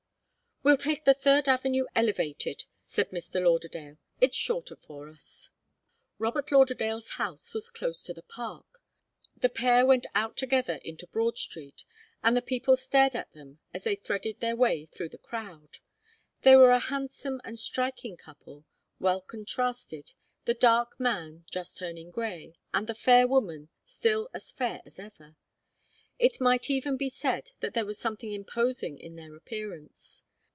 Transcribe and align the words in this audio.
"We'll 0.63 0.77
take 0.77 1.05
the 1.05 1.15
Third 1.15 1.47
Avenue 1.49 1.85
Elevated," 1.95 2.65
said 2.85 3.09
Mr. 3.09 3.43
Lauderdale. 3.43 3.97
"It's 4.19 4.37
shorter 4.37 4.75
for 4.75 5.09
us." 5.09 5.49
Robert 6.19 6.51
Lauderdale's 6.51 7.13
house 7.13 7.55
was 7.55 7.71
close 7.71 8.03
to 8.03 8.13
the 8.13 8.21
Park. 8.21 8.79
The 9.35 9.49
pair 9.49 9.87
went 9.87 10.05
out 10.13 10.37
together 10.37 10.75
into 10.85 11.07
Broad 11.07 11.39
Street, 11.39 11.83
and 12.21 12.37
the 12.37 12.43
people 12.43 12.77
stared 12.77 13.15
at 13.15 13.33
them 13.33 13.57
as 13.73 13.85
they 13.85 13.95
threaded 13.95 14.39
their 14.39 14.55
way 14.55 14.85
through 14.85 15.09
the 15.09 15.17
crowd. 15.17 15.79
They 16.43 16.55
were 16.55 16.69
a 16.69 16.77
handsome 16.77 17.41
and 17.43 17.57
striking 17.57 18.15
couple, 18.15 18.63
well 18.99 19.21
contrasted, 19.21 20.13
the 20.45 20.53
dark 20.53 20.99
man, 20.99 21.43
just 21.49 21.75
turning 21.79 22.11
grey, 22.11 22.53
and 22.71 22.85
the 22.85 22.93
fair 22.93 23.27
woman, 23.27 23.69
still 23.83 24.29
as 24.31 24.51
fair 24.51 24.83
as 24.85 24.99
ever. 24.99 25.35
It 26.19 26.39
might 26.39 26.69
even 26.69 26.97
be 26.97 27.09
said 27.09 27.49
that 27.61 27.73
there 27.73 27.83
was 27.85 27.97
something 27.97 28.31
imposing 28.31 28.99
in 28.99 29.15
their 29.15 29.35
appearance. 29.35 30.21